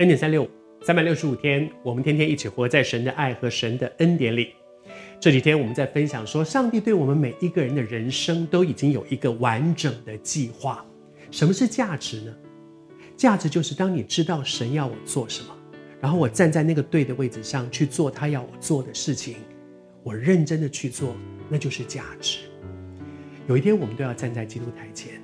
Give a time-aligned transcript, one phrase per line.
[0.00, 0.50] 恩典三六五，
[0.82, 4.48] 三百六十五天，我们天天一起活在神的爱和神的恩典里。
[5.20, 10.84] 这几天我们在分享说，上帝对我们每一个人的人生都已经有一个完整的计划。
[11.30, 12.34] 什么是价值呢？
[13.16, 15.56] 价值就是当你知道神要我做什么，
[16.00, 19.36] 然后我站在那个对的位置上去做他要我做的事情，
[20.02, 21.14] 我认真的去做，
[21.48, 22.40] 那就是价值。
[23.46, 25.22] 有一天我们都要站在基督台前，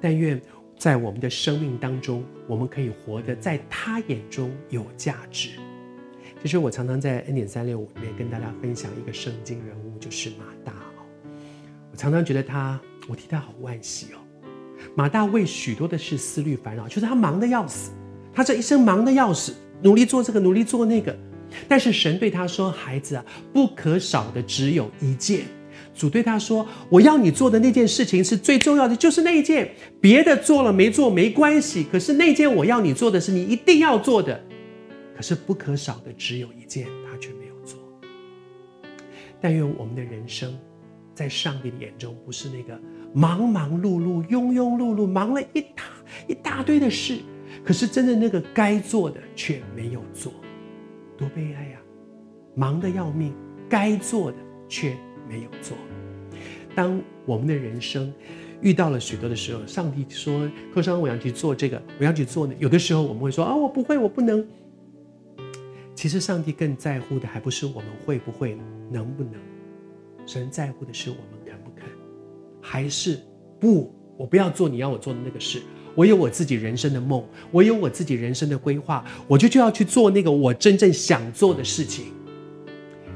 [0.00, 0.42] 但愿。
[0.82, 5.50] 在我们的生命当中，我们可以活得在他眼中有价值。
[6.42, 11.06] 其实我常常在恩典三六五里面跟大家分享一个圣经人物，就是马大哦。
[11.92, 14.18] 我常常觉得他，我替他好惋惜哦。
[14.96, 17.92] 马大为许多的事思虑烦恼，就是他忙得要死，
[18.34, 19.54] 他这一生忙得要死，
[19.84, 21.16] 努力做这个，努力做那个。
[21.68, 25.44] 但是神对他说：“孩子啊，不可少的只有一件。”
[25.94, 29.70] 主对他说：“我要你做的那件事情是最重要的，就是那一件。
[30.00, 34.42] 别的做了没做没关系，可是那件我要你做的是你一定要做的。
[35.14, 37.78] 可是不可少的只有一件，他却没有做。
[39.40, 40.58] 但愿我们的人生，
[41.14, 42.80] 在上帝的眼中，不是那个
[43.12, 45.84] 忙忙碌碌、庸庸碌碌，忙了一大
[46.26, 47.18] 一大堆的事，
[47.62, 50.32] 可是真的那个该做的却没有做，
[51.18, 51.78] 多悲哀呀！
[52.56, 53.34] 忙得要命，
[53.68, 54.96] 该做的却……”
[55.28, 55.76] 没有做。
[56.74, 58.12] 当我们的人生
[58.60, 64.46] 遇到了许多的时候，上帝说：“克商，我要去做这个，我要去做那。”有的时候我们会说：“啊，我不会，我不能。”
[65.94, 68.56] 其实上帝更在乎的还不是我们会不会、
[68.90, 69.34] 能不能，
[70.26, 71.86] 神在乎的是我们肯不肯，
[72.60, 73.20] 还是
[73.60, 73.94] 不？
[74.16, 75.60] 我不要做你要我做的那个事。
[75.94, 82.06] 我有我自己人生的梦，我有我自己人生的规划，我就就要去做那个我真正想做的事情。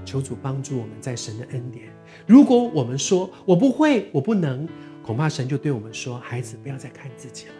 [0.06, 1.86] 求主帮助我们在神的恩典。
[2.26, 4.66] 如果我们说我不会，我不能，
[5.02, 7.52] 恐怕神就对我们说：“孩子，不要再看自己了，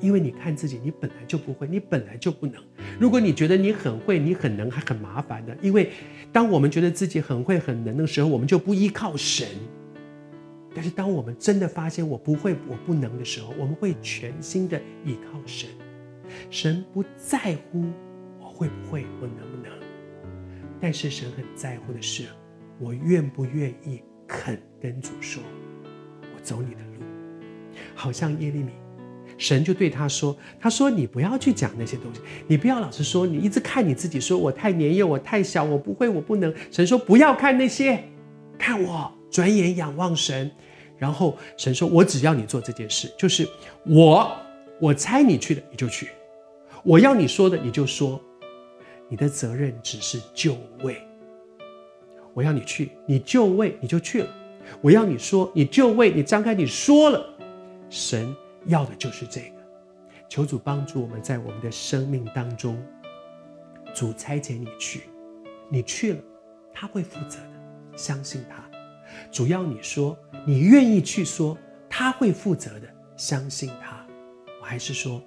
[0.00, 2.60] 因为你看自己，你本来就不会，你本来就不能。
[2.98, 5.56] 如果你觉得你很会，你很能，还很麻烦的。
[5.62, 5.92] 因为
[6.32, 9.46] 当我们觉得自己很会、很能的时候，我们就不依靠神。
[10.74, 15.68] 但是当我们真的发现我不会、我不能的时候，我们会全心的依靠神。
[16.48, 17.84] 神不在乎
[18.40, 19.70] 我会不会，我能不能。”
[20.80, 22.24] 但是神很在乎的是，
[22.78, 25.42] 我愿不愿意肯跟主说，
[26.34, 27.04] 我走你的路，
[27.94, 28.70] 好像耶利米，
[29.36, 38.02] 神就对他说：“他说你不要去讲那些东西，你不要老是说，你一直看你自己，说我太年幼，我太小，我不会，我不能。”神说：“不要看那些，
[38.58, 40.50] 看我，转眼仰望神。”
[40.96, 43.46] 然后神说：“我只要你做这件事，就是
[43.86, 44.30] 我，
[44.80, 46.06] 我猜你去的，你就去；
[46.84, 48.18] 我要你说的，你就说。”
[49.10, 51.02] 你的责任只是就位，
[52.32, 54.28] 我要你去，你就位你就去了；
[54.80, 57.26] 我要你说，你就位你张开你说了。
[57.88, 58.32] 神
[58.66, 59.56] 要的就是这个，
[60.28, 62.80] 求主帮助我们在我们的生命当中，
[63.92, 65.02] 主差遣你去，
[65.68, 66.20] 你去了，
[66.72, 68.64] 他会负责的，相信他。
[69.32, 70.16] 主要你说，
[70.46, 74.06] 你愿意去说，他会负责的，相信他。
[74.60, 75.20] 我还是说。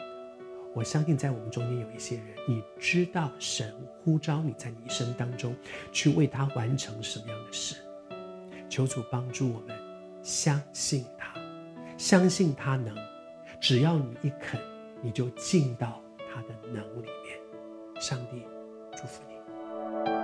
[0.74, 3.74] 我相信，在我们中间有一些人，你知道神
[4.04, 5.56] 呼召你在你一生当中
[5.92, 7.76] 去为他完成什么样的事。
[8.68, 9.78] 求主帮助我们，
[10.24, 11.36] 相信他，
[11.98, 12.96] 相信他能。
[13.62, 14.60] 只要你一肯，
[15.02, 17.40] 你就进到他的能里面。
[18.02, 18.42] 上帝
[18.96, 20.23] 祝福你。